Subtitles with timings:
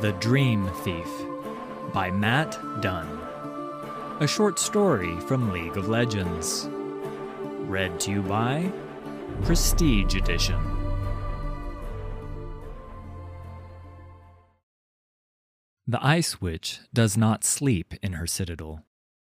[0.00, 1.10] The Dream Thief
[1.92, 3.08] by Matt Dunn.
[4.20, 6.68] A short story from League of Legends.
[7.66, 8.70] Read to you by
[9.42, 10.60] Prestige Edition.
[15.88, 18.84] The Ice Witch does not sleep in her citadel.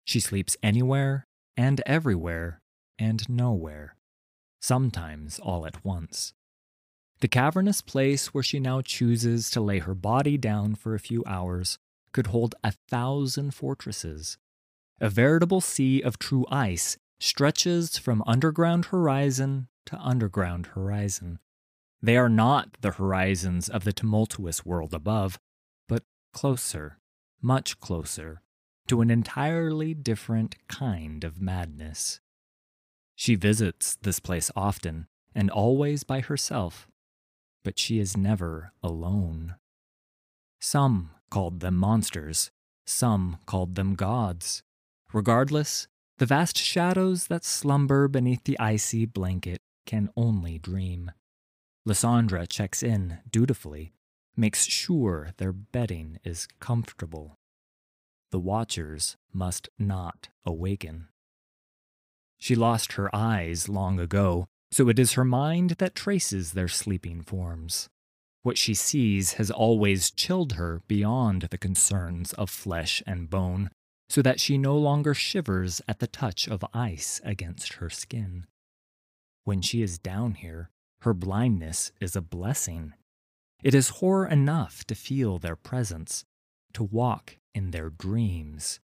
[0.03, 1.25] She sleeps anywhere
[1.57, 2.62] and everywhere
[2.99, 3.95] and nowhere,
[4.59, 6.34] sometimes all at once.
[7.21, 11.23] The cavernous place where she now chooses to lay her body down for a few
[11.27, 11.77] hours
[12.13, 14.40] could hold a thousand fortresses.
[14.99, 21.37] A veritable sea of true ice stretches from underground horizon to underground horizon.
[22.01, 25.40] They are not the horizons of the tumultuous world above,
[25.88, 26.98] but closer,
[27.40, 28.41] much closer,
[28.88, 32.20] to an entirely different kind of madness.
[33.15, 36.88] She visits this place often, and always by herself,
[37.63, 39.55] but she is never alone.
[40.59, 42.51] Some called them monsters,
[42.85, 44.63] some called them gods.
[45.13, 51.12] Regardless, the vast shadows that slumber beneath the icy blanket can only dream.
[51.87, 53.93] Lissandra checks in dutifully,
[54.35, 57.37] makes sure their bedding is comfortable.
[58.32, 61.07] The watchers must not awaken.
[62.37, 67.22] She lost her eyes long ago, so it is her mind that traces their sleeping
[67.22, 67.89] forms.
[68.44, 73.69] What she sees has always chilled her beyond the concerns of flesh and bone,
[74.09, 78.45] so that she no longer shivers at the touch of ice against her skin.
[79.43, 80.69] When she is down here,
[81.01, 82.93] her blindness is a blessing.
[83.63, 86.25] It is horror enough to feel their presence,
[86.73, 88.79] to walk in their dreams,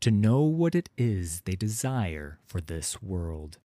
[0.00, 3.58] to know what it is they desire for this world.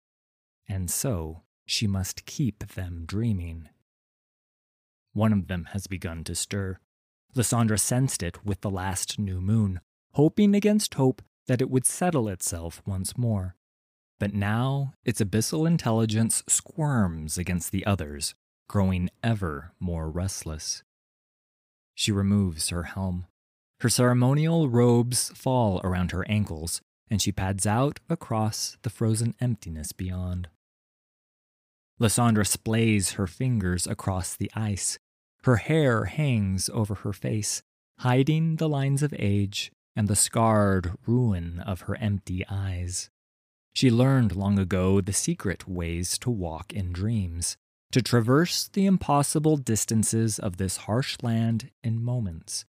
[0.68, 3.70] And so she must keep them dreaming.
[5.14, 6.78] One of them has begun to stir.
[7.36, 9.80] Lissandra sensed it with the last new moon,
[10.14, 13.56] hoping against hope that it would settle itself once more.
[14.20, 18.36] But now its abyssal intelligence squirms against the others,
[18.68, 20.84] growing ever more restless.
[21.94, 23.26] She removes her helm.
[23.82, 29.92] Her ceremonial robes fall around her ankles, and she pads out across the frozen emptiness
[29.92, 30.50] beyond.
[32.00, 35.00] Lissandra splays her fingers across the ice.
[35.44, 37.64] Her hair hangs over her face,
[38.00, 43.10] hiding the lines of age and the scarred ruin of her empty eyes.
[43.74, 47.58] She learned long ago the secret ways to walk in dreams,
[47.92, 52.66] to traverse the impossible distances of this harsh land in moments,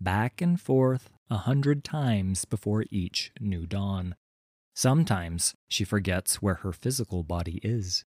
[0.00, 4.14] back and forth a hundred times before each new dawn.
[4.74, 8.04] Sometimes she forgets where her physical body is.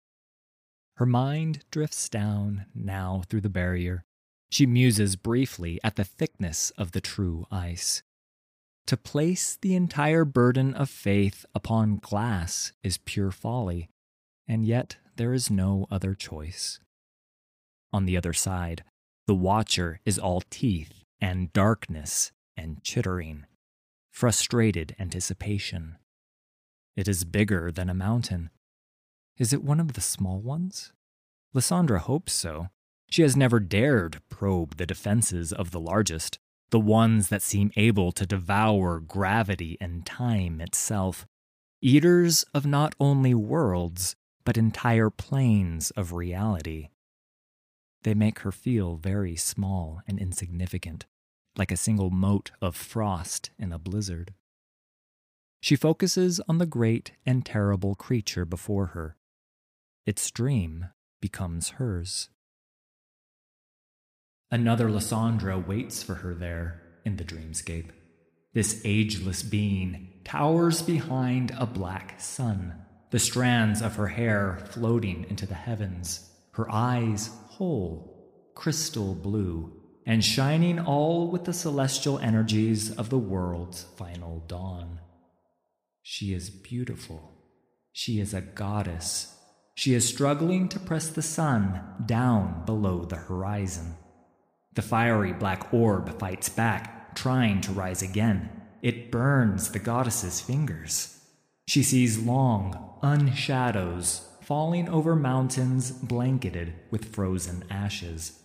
[0.97, 4.03] Her mind drifts down now through the barrier.
[4.49, 8.01] She muses briefly at the thickness of the true ice.
[8.87, 13.89] To place the entire burden of faith upon glass is pure folly,
[14.47, 16.79] and yet there is no other choice.
[17.93, 18.83] On the other side,
[19.27, 23.45] the watcher is all teeth and darkness and chittering,
[24.11, 25.97] frustrated anticipation.
[26.95, 28.49] It is bigger than a mountain,
[29.37, 30.93] is it one of the small ones?
[31.55, 32.69] Lissandra hopes so.
[33.09, 36.39] She has never dared probe the defenses of the largest,
[36.71, 41.25] the ones that seem able to devour gravity and time itself,
[41.81, 46.89] eaters of not only worlds, but entire planes of reality.
[48.03, 51.05] They make her feel very small and insignificant,
[51.57, 54.33] like a single mote of frost in a blizzard.
[55.61, 59.15] She focuses on the great and terrible creature before her,
[60.07, 60.85] its dream
[61.19, 62.29] becomes hers.
[64.49, 67.89] Another Lissandra waits for her there in the dreamscape.
[68.53, 72.73] This ageless being towers behind a black sun,
[73.11, 79.73] the strands of her hair floating into the heavens, her eyes whole, crystal blue,
[80.05, 85.01] and shining all with the celestial energies of the world's final dawn.
[86.01, 87.33] She is beautiful.
[87.91, 89.36] She is a goddess
[89.77, 93.95] she is struggling to press the sun down below the horizon.
[94.73, 98.49] The fiery black orb fights back, trying to rise again.
[98.81, 101.19] It burns the goddess's fingers.
[101.67, 108.39] She sees long, unshadows falling over mountains blanketed with frozen ashes.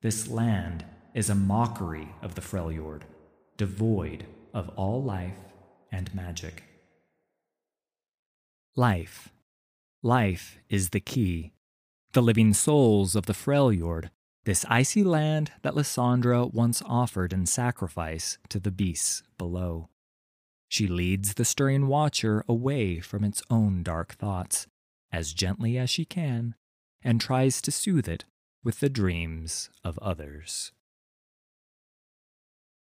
[0.00, 3.02] This land is a mockery of the Freljord,
[3.56, 5.40] devoid of all life
[5.90, 6.62] and magic.
[8.76, 9.28] Life.
[10.04, 11.52] Life is the key.
[12.12, 14.10] The living souls of the Freljord,
[14.44, 19.90] this icy land that Lissandra once offered in sacrifice to the beasts below.
[20.68, 24.66] She leads the stirring watcher away from its own dark thoughts,
[25.12, 26.56] as gently as she can,
[27.04, 28.24] and tries to soothe it
[28.64, 30.72] with the dreams of others.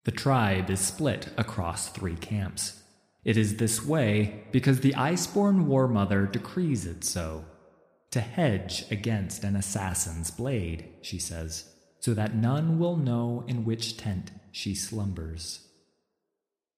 [0.06, 2.81] The tribe is split across three camps.
[3.25, 7.44] It is this way because the Iceborn War Mother decrees it so.
[8.12, 11.69] To hedge against an assassin's blade, she says,
[12.00, 15.68] so that none will know in which tent she slumbers.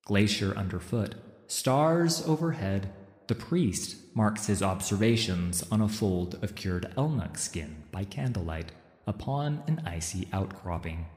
[0.05, 1.15] Glacier underfoot,
[1.47, 2.94] stars overhead,
[3.27, 8.71] the priest marks his observations on a fold of cured elnuk skin by candlelight
[9.05, 11.07] upon an icy outcropping.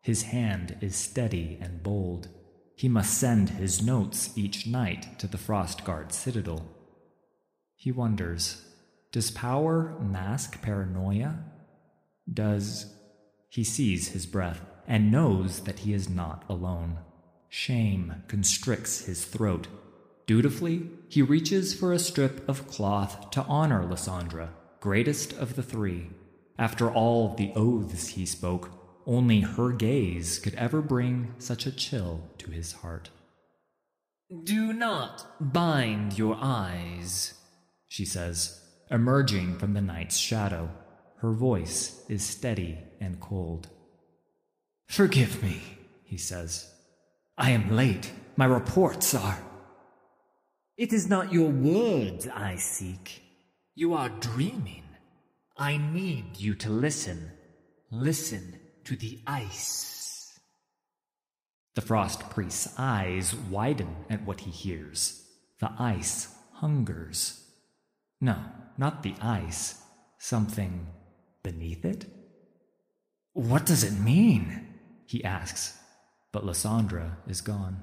[0.00, 2.28] His hand is steady and bold.
[2.74, 6.66] He must send his notes each night to the Frostguard citadel.
[7.76, 8.64] He wonders
[9.10, 11.44] Does power mask paranoia?
[12.32, 12.94] Does.
[13.48, 16.98] He sees his breath and knows that he is not alone.
[17.48, 19.68] Shame constricts his throat.
[20.26, 26.10] Dutifully, he reaches for a strip of cloth to honor Lissandra, greatest of the three.
[26.58, 28.70] After all the oaths he spoke,
[29.06, 33.10] only her gaze could ever bring such a chill to his heart.
[34.44, 37.34] Do not bind your eyes,
[37.88, 38.60] she says,
[38.90, 40.70] emerging from the night's shadow.
[41.18, 43.68] Her voice is steady and cold.
[44.86, 45.60] Forgive me,
[46.04, 46.72] he says.
[47.36, 48.12] I am late.
[48.36, 49.38] My reports are.
[50.76, 53.22] It is not your words I seek.
[53.74, 54.84] You are dreaming.
[55.56, 57.30] I need you to listen.
[57.90, 60.38] Listen to the ice.
[61.74, 65.24] The frost priest's eyes widen at what he hears.
[65.60, 67.44] The ice hungers.
[68.20, 68.36] No,
[68.76, 69.80] not the ice.
[70.18, 70.86] Something
[71.42, 72.06] beneath it?
[73.32, 74.68] What does it mean?
[75.06, 75.78] He asks,
[76.30, 77.82] but Lissandra is gone.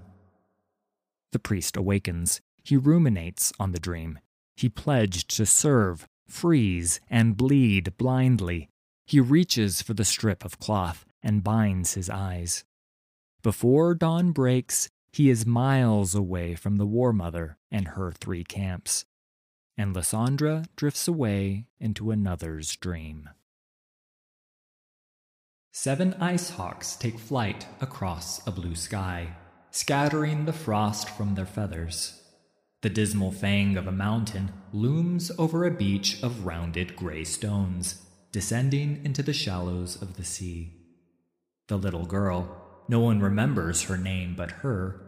[1.31, 2.41] The priest awakens.
[2.63, 4.19] He ruminates on the dream.
[4.55, 8.69] He pledged to serve, freeze, and bleed blindly
[9.09, 12.63] he reaches for the strip of cloth and binds his eyes.
[13.41, 19.05] Before dawn breaks, he is miles away from the War Mother and her three camps,
[19.75, 23.27] and Lissandra drifts away into another's dream.
[25.71, 29.35] Seven ice hawks take flight across a blue sky,
[29.71, 32.21] scattering the frost from their feathers.
[32.81, 39.03] The dismal fang of a mountain looms over a beach of rounded gray stones descending
[39.03, 40.73] into the shallows of the sea.
[41.67, 45.01] The little girl, no one remembers her name but her,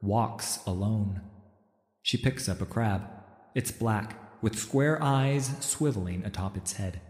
[0.00, 1.20] walks alone.
[2.02, 3.02] She picks up a crab.
[3.54, 7.00] It's black, with square eyes swiveling atop its head.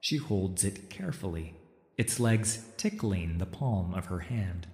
[0.00, 1.56] She holds it carefully,
[1.98, 4.68] its legs tickling the palm of her hand.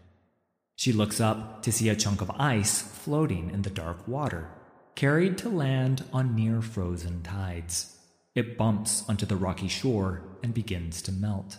[0.76, 4.50] She looks up to see a chunk of ice floating in the dark water,
[4.94, 7.96] carried to land on near frozen tides.
[8.34, 11.58] It bumps onto the rocky shore and begins to melt.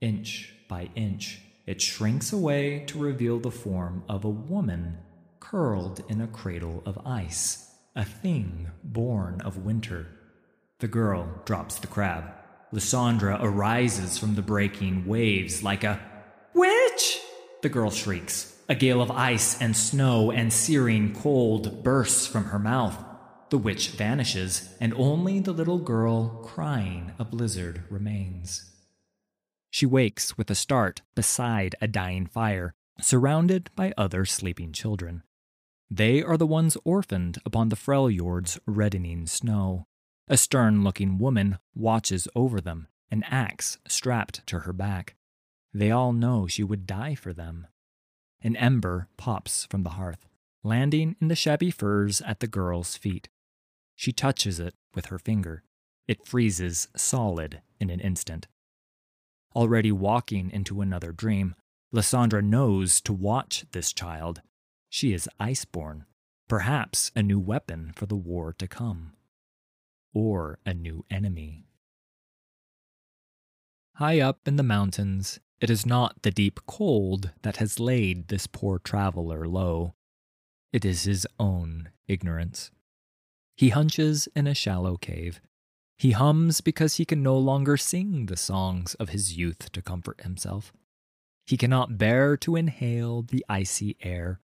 [0.00, 4.98] Inch by inch, it shrinks away to reveal the form of a woman
[5.40, 10.06] curled in a cradle of ice, a thing born of winter.
[10.78, 12.24] The girl drops the crab.
[12.72, 16.00] Lissandra arises from the breaking waves like a
[16.54, 17.20] witch!
[17.62, 18.56] The girl shrieks.
[18.68, 22.96] A gale of ice and snow and searing cold bursts from her mouth.
[23.48, 28.72] The witch vanishes, and only the little girl crying a blizzard remains.
[29.70, 35.22] She wakes with a start beside a dying fire, surrounded by other sleeping children.
[35.88, 39.86] They are the ones orphaned upon the Freljord's reddening snow.
[40.26, 45.14] A stern looking woman watches over them, an axe strapped to her back.
[45.72, 47.68] They all know she would die for them.
[48.42, 50.26] An ember pops from the hearth,
[50.64, 53.28] landing in the shabby furs at the girl's feet.
[53.96, 55.64] She touches it with her finger.
[56.06, 58.46] It freezes solid in an instant.
[59.56, 61.56] Already walking into another dream,
[61.92, 64.42] Lissandra knows to watch this child.
[64.90, 66.04] She is iceborn,
[66.46, 69.12] perhaps a new weapon for the war to come.
[70.14, 71.66] or a new enemy.
[73.96, 78.46] High up in the mountains, it is not the deep cold that has laid this
[78.46, 79.94] poor traveler low.
[80.72, 82.70] It is his own ignorance.
[83.56, 85.40] He hunches in a shallow cave.
[85.96, 90.20] He hums because he can no longer sing the songs of his youth to comfort
[90.20, 90.74] himself.
[91.46, 94.40] He cannot bear to inhale the icy air.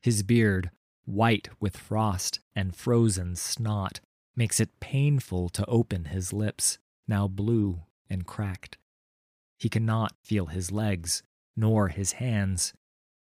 [0.00, 0.70] His beard,
[1.04, 4.00] white with frost and frozen snot,
[4.36, 6.78] makes it painful to open his lips,
[7.08, 8.78] now blue and cracked.
[9.58, 11.22] He cannot feel his legs,
[11.56, 12.74] nor his hands.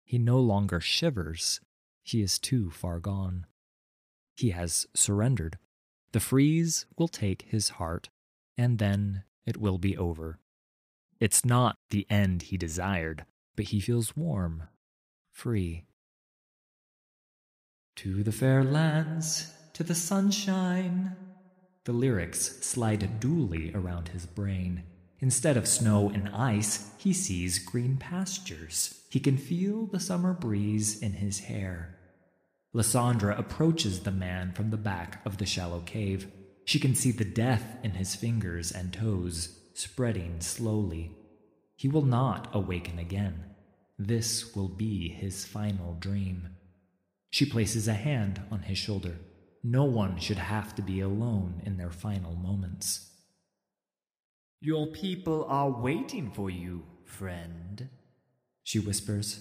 [0.04, 1.60] He no longer shivers.
[2.02, 3.46] He is too far gone.
[4.36, 5.58] He has surrendered.
[6.12, 8.08] The freeze will take his heart,
[8.56, 10.38] and then it will be over.
[11.20, 13.24] It's not the end he desired,
[13.56, 14.64] but he feels warm,
[15.32, 15.84] free.
[17.96, 21.16] To the fair lands, to the sunshine.
[21.84, 24.82] The lyrics slide duly around his brain.
[25.20, 29.00] Instead of snow and ice, he sees green pastures.
[29.10, 31.96] He can feel the summer breeze in his hair.
[32.74, 36.26] Lissandra approaches the man from the back of the shallow cave.
[36.64, 41.12] She can see the death in his fingers and toes, spreading slowly.
[41.76, 43.44] He will not awaken again.
[43.96, 46.56] This will be his final dream.
[47.30, 49.18] She places a hand on his shoulder.
[49.62, 53.08] No one should have to be alone in their final moments.
[54.60, 57.88] Your people are waiting for you, friend,
[58.64, 59.40] she whispers.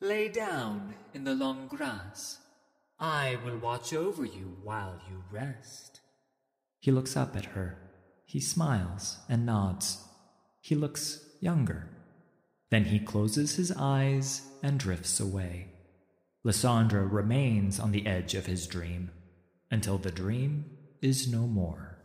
[0.00, 2.38] Lay down in the long grass.
[3.00, 6.00] I will watch over you while you rest.
[6.80, 7.78] He looks up at her.
[8.24, 10.04] He smiles and nods.
[10.60, 11.88] He looks younger.
[12.70, 15.68] Then he closes his eyes and drifts away.
[16.44, 19.10] Lissandra remains on the edge of his dream
[19.70, 20.64] until the dream
[21.00, 21.98] is no more.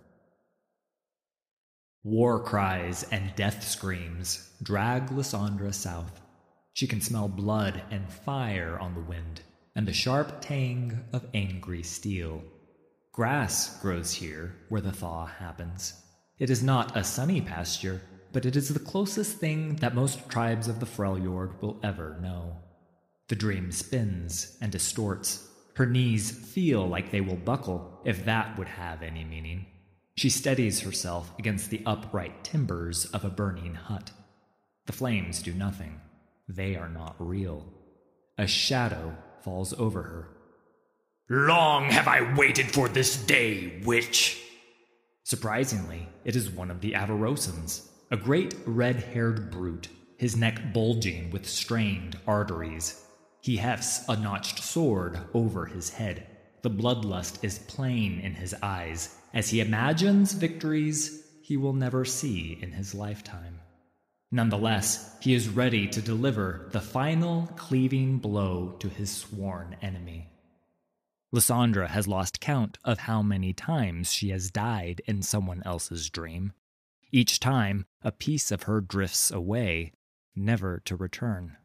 [2.04, 6.22] War cries and death screams drag Lissandra south.
[6.74, 9.42] She can smell blood and fire on the wind
[9.76, 12.44] and the sharp tang of angry steel.
[13.12, 15.94] Grass grows here where the thaw happens.
[16.40, 18.02] It is not a sunny pasture,
[18.32, 22.58] but it is the closest thing that most tribes of the Freljord will ever know.
[23.28, 25.48] The dream spins and distorts.
[25.76, 29.66] Her knees feel like they will buckle, if that would have any meaning.
[30.16, 34.12] She steadies herself against the upright timbers of a burning hut.
[34.86, 36.00] The flames do nothing.
[36.48, 37.66] They are not real.
[38.38, 40.30] A shadow falls over her.
[41.30, 44.42] Long have I waited for this day, witch!
[45.24, 51.32] Surprisingly, it is one of the Avarosans, a great red haired brute, his neck bulging
[51.32, 53.04] with strained arteries.
[53.42, 56.28] He hefts a notched sword over his head.
[56.62, 62.58] The bloodlust is plain in his eyes as he imagines victories he will never see
[62.62, 63.53] in his lifetime.
[64.34, 70.28] Nonetheless, he is ready to deliver the final cleaving blow to his sworn enemy.
[71.32, 76.52] Lissandra has lost count of how many times she has died in someone else's dream.
[77.12, 79.94] Each time, a piece of her drifts away,
[80.36, 81.58] never to return.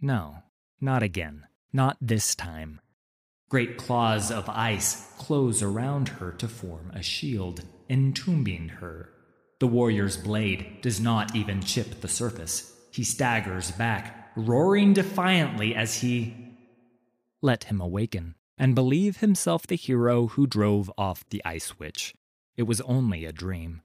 [0.00, 0.38] No,
[0.80, 1.44] not again.
[1.72, 2.80] Not this time.
[3.48, 9.12] Great claws of ice close around her to form a shield, entombing her
[9.60, 12.74] the warrior's blade does not even chip the surface.
[12.90, 16.34] He staggers back, roaring defiantly as he.
[17.42, 22.14] Let him awaken and believe himself the hero who drove off the Ice Witch.
[22.56, 23.82] It was only a dream.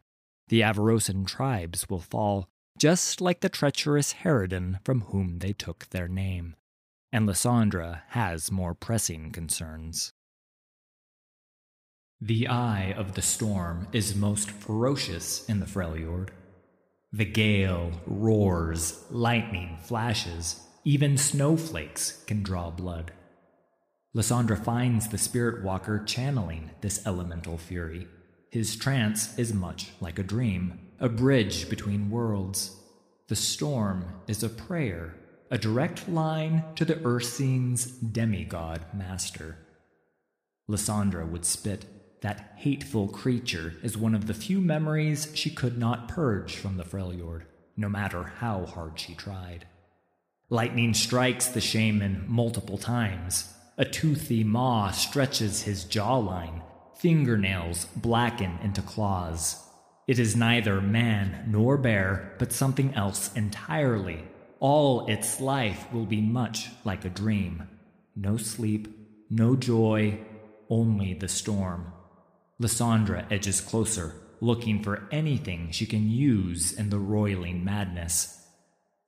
[0.47, 6.07] The Avarosan tribes will fall, just like the treacherous Harridan from whom they took their
[6.07, 6.55] name.
[7.11, 10.13] And Lissandra has more pressing concerns.
[12.25, 16.29] The eye of the storm is most ferocious in the Freljord.
[17.13, 23.11] The gale roars, lightning flashes, even snowflakes can draw blood.
[24.15, 28.07] Lissandra finds the Spirit Walker channeling this elemental fury.
[28.49, 32.75] His trance is much like a dream, a bridge between worlds.
[33.27, 35.13] The storm is a prayer,
[35.51, 39.59] a direct line to the Ursine's demigod master.
[40.67, 41.85] Lissandra would spit
[42.25, 46.83] that hateful creature is one of the few memories she could not purge from the
[46.83, 47.43] Freljord,
[47.77, 49.67] no matter how hard she tried.
[50.49, 53.53] Lightning strikes the shaman multiple times.
[53.77, 56.63] A toothy maw stretches his jawline.
[56.97, 59.63] Fingernails blacken into claws.
[60.07, 64.23] It is neither man nor bear, but something else entirely.
[64.59, 67.69] All its life will be much like a dream.
[68.15, 68.87] No sleep,
[69.29, 70.21] no joy,
[70.71, 71.91] only the storm.
[72.59, 78.47] Lissandra edges closer, looking for anything she can use in the roiling madness.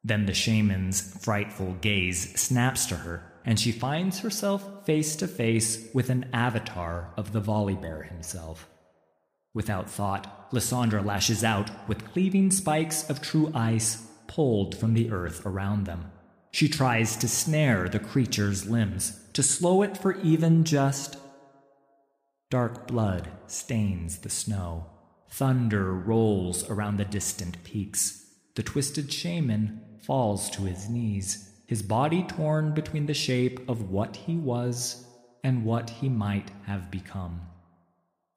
[0.04, 5.88] Then the shaman's frightful gaze snaps to her, and she finds herself face to face
[5.94, 8.68] with an avatar of the Volibear himself.
[9.54, 15.46] Without thought, Lissandra lashes out with cleaving spikes of true ice pulled from the earth
[15.46, 16.12] around them.
[16.51, 21.18] She tries to snare the creature's limbs, to slow it for even just.
[22.50, 24.86] Dark blood stains the snow.
[25.30, 28.25] Thunder rolls around the distant peaks.
[28.56, 34.16] The twisted shaman falls to his knees, his body torn between the shape of what
[34.16, 35.06] he was
[35.44, 37.42] and what he might have become.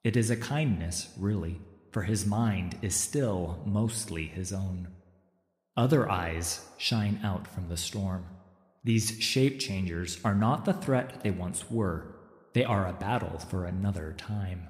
[0.03, 1.61] It is a kindness, really,
[1.93, 4.89] for his mind is still mostly his own.
[5.77, 8.25] Other eyes shine out from the storm.
[8.83, 12.15] These shape changers are not the threat they once were,
[12.53, 14.67] they are a battle for another time.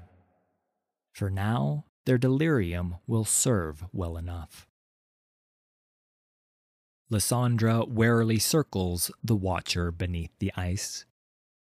[1.14, 4.68] For now, their delirium will serve well enough.
[7.12, 11.06] Lissandra warily circles the watcher beneath the ice.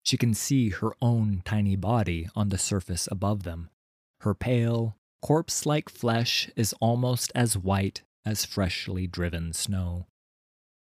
[0.03, 3.71] She can see her own tiny body on the surface above them.
[4.21, 10.07] Her pale, corpse like flesh is almost as white as freshly driven snow.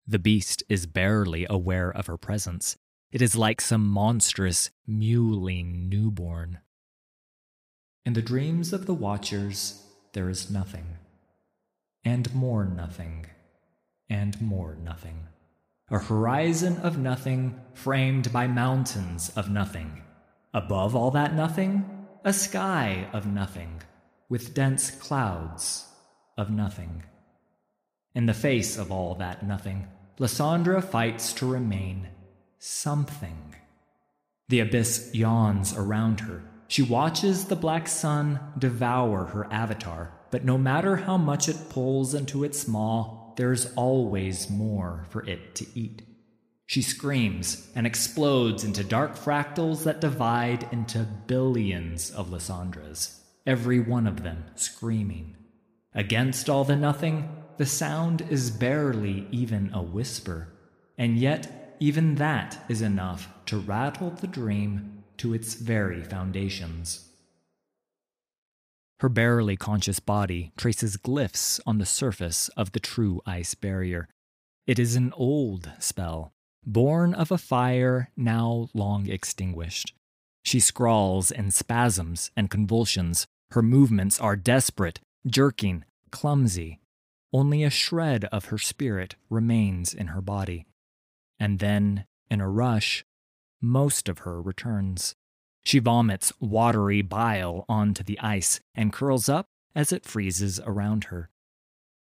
[0.06, 2.76] The beast is barely aware of her presence.
[3.14, 6.58] It is like some monstrous, mewling newborn.
[8.04, 10.98] In the dreams of the watchers, there is nothing,
[12.04, 13.26] and more nothing,
[14.10, 15.28] and more nothing.
[15.92, 20.02] A horizon of nothing framed by mountains of nothing.
[20.52, 21.84] Above all that nothing,
[22.24, 23.80] a sky of nothing,
[24.28, 25.86] with dense clouds
[26.36, 27.04] of nothing.
[28.12, 29.86] In the face of all that nothing,
[30.18, 32.08] Lissandra fights to remain
[32.58, 33.54] something.
[34.48, 36.42] The abyss yawns around her.
[36.68, 42.14] She watches the black sun devour her avatar, but no matter how much it pulls
[42.14, 46.02] into its maw, there is always more for it to eat.
[46.66, 54.06] She screams and explodes into dark fractals that divide into billions of Lissandras, every one
[54.06, 55.36] of them screaming.
[55.94, 60.48] Against all the nothing, the sound is barely even a whisper,
[60.98, 67.08] and yet even that is enough to rattle the dream to its very foundations.
[69.00, 74.08] Her barely conscious body traces glyphs on the surface of the true ice barrier.
[74.66, 76.32] It is an old spell,
[76.64, 79.92] born of a fire now long extinguished.
[80.42, 83.26] She scrawls in spasms and convulsions.
[83.50, 86.80] Her movements are desperate, jerking, clumsy,
[87.32, 90.66] only a shred of her spirit remains in her body.
[91.38, 93.04] And then, in a rush,
[93.60, 95.14] most of her returns.
[95.64, 101.30] She vomits watery bile onto the ice and curls up as it freezes around her.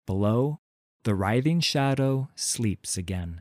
[0.06, 0.60] Below,
[1.04, 3.40] the writhing shadow sleeps again.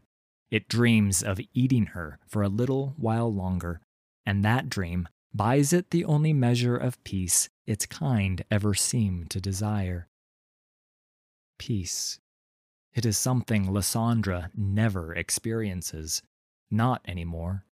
[0.49, 3.81] It dreams of eating her for a little while longer,
[4.25, 9.41] and that dream buys it the only measure of peace its kind ever seem to
[9.41, 10.07] desire
[11.57, 12.19] peace.
[12.95, 16.23] It is something Lissandra never experiences,
[16.71, 17.65] not anymore.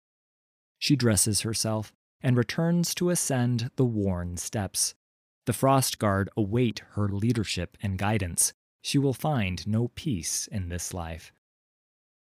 [0.78, 4.94] She dresses herself and returns to ascend the worn steps.
[5.46, 8.52] The Frostguard await her leadership and guidance.
[8.82, 11.32] She will find no peace in this life.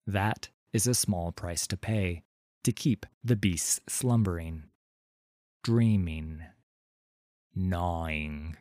[0.06, 2.22] That is a small price to pay
[2.64, 4.64] to keep the beasts slumbering,
[5.64, 6.42] dreaming,
[7.54, 8.58] gnawing.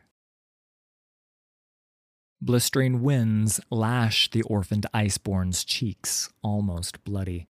[2.42, 7.48] Blistering winds lash the orphaned iceborn's cheeks, almost bloody.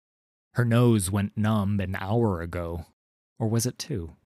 [0.54, 2.86] Her nose went numb an hour ago.
[3.38, 4.16] Or was it two?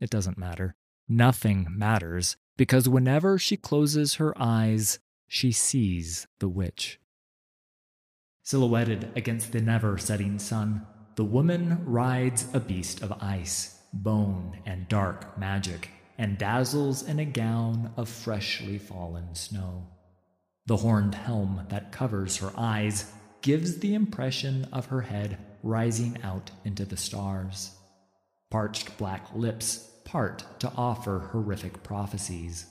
[0.00, 0.74] It doesn't matter.
[1.08, 6.98] Nothing matters, because whenever she closes her eyes, she sees the witch.
[8.42, 14.88] Silhouetted against the never setting sun, the woman rides a beast of ice, bone and
[14.88, 19.86] dark magic, and dazzles in a gown of freshly fallen snow.
[20.70, 26.52] The horned helm that covers her eyes gives the impression of her head rising out
[26.64, 27.74] into the stars.
[28.52, 32.66] Parched black lips part to offer horrific prophecies.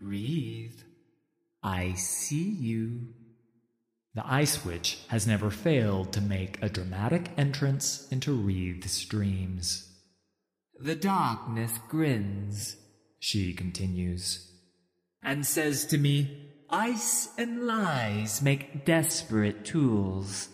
[0.00, 0.82] Wreath,
[1.62, 3.14] I see you.
[4.16, 9.96] The Ice Witch has never failed to make a dramatic entrance into Wreath's dreams.
[10.80, 12.74] The darkness grins,
[13.20, 14.50] she continues,
[15.22, 20.48] and says to me, Ice and lies make desperate tools.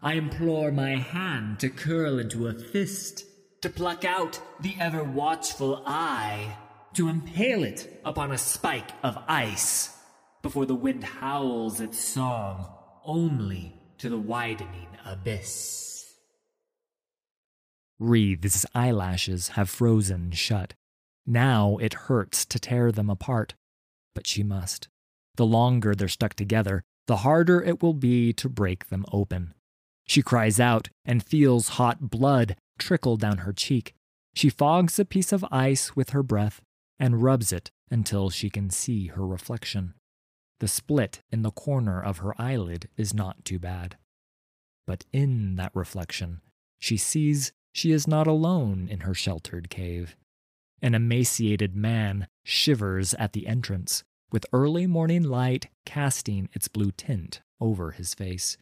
[0.00, 3.24] I implore my hand to curl into a fist,
[3.62, 6.56] to pluck out the ever watchful eye,
[6.94, 9.98] to impale it upon a spike of ice,
[10.40, 12.72] before the wind howls its song
[13.04, 16.14] only to the widening abyss.
[17.98, 20.74] Wreath's eyelashes have frozen shut.
[21.26, 23.54] Now it hurts to tear them apart,
[24.14, 24.86] but she must.
[25.36, 29.54] The longer they're stuck together, the harder it will be to break them open.
[30.06, 33.94] She cries out and feels hot blood trickle down her cheek.
[34.34, 36.60] She fogs a piece of ice with her breath
[36.98, 39.94] and rubs it until she can see her reflection.
[40.60, 43.96] The split in the corner of her eyelid is not too bad.
[44.86, 46.40] But in that reflection,
[46.78, 50.16] she sees she is not alone in her sheltered cave.
[50.82, 57.40] An emaciated man shivers at the entrance, with early morning light casting its blue tint
[57.60, 58.56] over his face.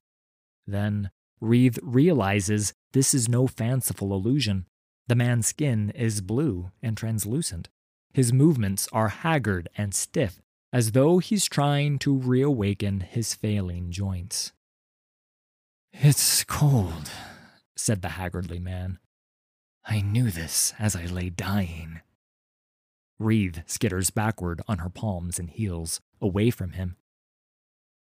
[0.67, 4.67] Then Wreath realizes this is no fanciful illusion.
[5.07, 7.69] The man's skin is blue and translucent.
[8.13, 10.41] His movements are haggard and stiff,
[10.73, 14.53] as though he's trying to reawaken his failing joints.
[15.93, 17.11] It's cold,
[17.77, 18.99] said the haggardly man.
[19.85, 22.01] I knew this as I lay dying.
[23.19, 26.97] Wreath skitters backward on her palms and heels, away from him.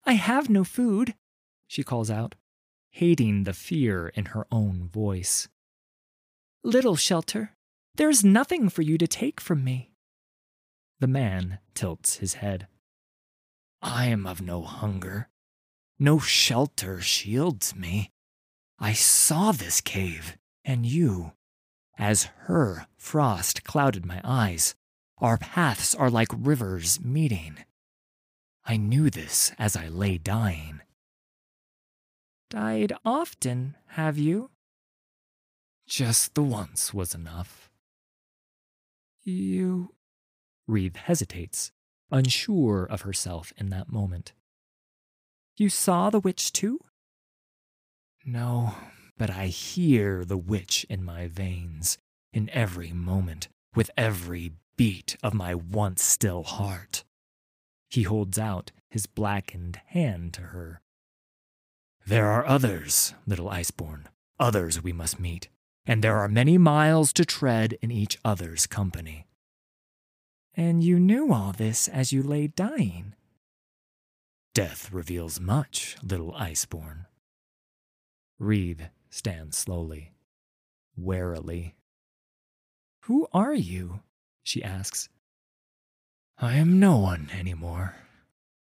[0.05, 1.14] I have no food,
[1.66, 2.35] she calls out,
[2.90, 5.49] hating the fear in her own voice.
[6.62, 7.55] Little shelter,
[7.94, 9.90] there is nothing for you to take from me.
[11.01, 12.66] The man tilts his head.
[13.81, 15.29] I am of no hunger.
[15.99, 18.11] No shelter shields me.
[18.79, 21.33] I saw this cave, and you.
[21.97, 24.75] As her frost clouded my eyes,
[25.21, 27.59] our paths are like rivers meeting.
[28.65, 30.81] I knew this as I lay dying.
[32.51, 34.51] Died often, have you?
[35.87, 37.71] Just the once was enough.
[39.23, 39.95] You.
[40.67, 41.73] Wreath hesitates,
[42.11, 44.33] unsure of herself in that moment.
[45.57, 46.81] You saw the witch too?
[48.25, 48.75] No,
[49.17, 51.99] but I hear the witch in my veins,
[52.33, 57.05] in every moment, with every beat of my once still heart.
[57.91, 60.81] He holds out his blackened hand to her.
[62.07, 64.05] There are others, little Iceborn,
[64.38, 65.49] others we must meet,
[65.85, 69.27] and there are many miles to tread in each other's company.
[70.55, 73.14] And you knew all this as you lay dying?
[74.55, 77.07] Death reveals much, little Iceborn.
[78.38, 80.12] Wreath stands slowly,
[80.97, 81.75] warily.
[83.03, 84.01] Who are you?
[84.49, 85.11] She asks.
[86.39, 87.97] I am no one anymore.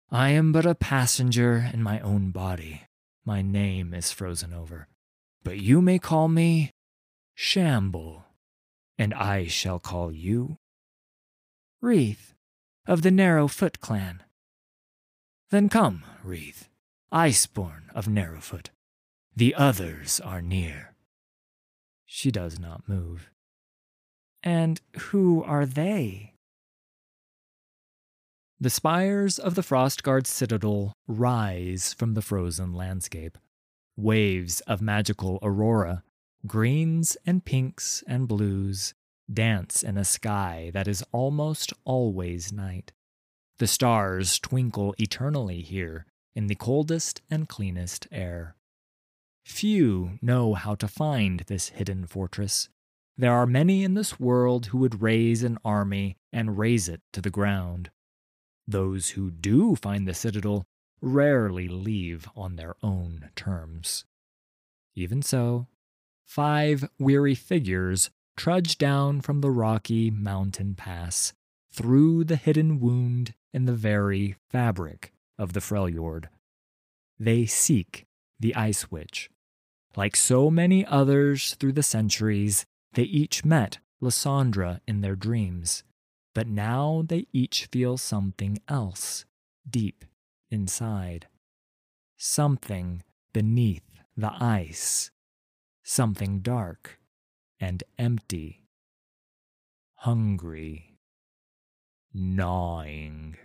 [0.09, 2.83] I am but a passenger in my own body.
[3.23, 4.87] My name is frozen over.
[5.43, 6.71] But you may call me
[7.35, 8.25] Shamble,
[8.97, 10.57] and I shall call you
[11.79, 12.33] Wreath,
[12.87, 14.23] of the Narrowfoot clan.
[15.51, 16.69] Then come, Wreath,
[17.13, 18.71] Iceborn of Narrowfoot.
[19.35, 20.95] The others are near.
[22.05, 23.29] She does not move.
[24.43, 26.33] And who are they?
[28.59, 33.37] The spires of the Frostguard citadel rise from the frozen landscape.
[33.95, 36.03] Waves of magical aurora,
[36.45, 38.93] greens and pinks and blues,
[39.31, 42.93] dance in a sky that is almost always night.
[43.59, 48.55] The stars twinkle eternally here in the coldest and cleanest air.
[49.45, 52.69] Few know how to find this hidden fortress.
[53.17, 57.21] There are many in this world who would raise an army and raze it to
[57.21, 57.89] the ground.
[58.67, 60.67] Those who do find the citadel
[61.01, 64.05] rarely leave on their own terms.
[64.95, 65.67] Even so,
[66.25, 71.33] five weary figures trudge down from the rocky mountain pass
[71.71, 76.25] through the hidden wound in the very fabric of the Freljord.
[77.19, 78.05] They seek
[78.39, 79.29] the Ice Witch.
[79.95, 82.67] Like so many others through the centuries,
[82.97, 85.83] they each met Lissandra in their dreams,
[86.33, 89.23] but now they each feel something else
[89.69, 90.03] deep
[90.49, 91.27] inside.
[92.17, 93.83] Something beneath
[94.15, 95.11] the ice.
[95.83, 96.97] Something dark
[97.59, 98.63] and empty.
[99.97, 100.97] Hungry.
[102.15, 103.37] Gnawing.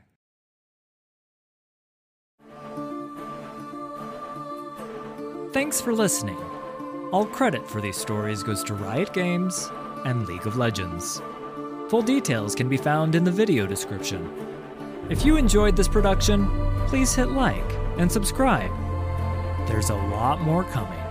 [5.52, 6.38] Thanks for listening.
[7.12, 9.70] All credit for these stories goes to Riot Games
[10.06, 11.20] and League of Legends.
[11.90, 14.32] Full details can be found in the video description.
[15.10, 16.48] If you enjoyed this production,
[16.86, 18.70] please hit like and subscribe.
[19.68, 21.01] There's a lot more coming.